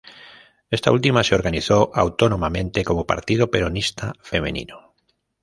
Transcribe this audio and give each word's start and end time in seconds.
Esta 0.71 0.91
última 0.91 1.23
se 1.23 1.35
organizó 1.35 1.91
autónomamente 1.93 2.83
como 2.83 3.05
Partido 3.05 3.51
Peronista 3.51 4.13
Femenino. 4.21 4.95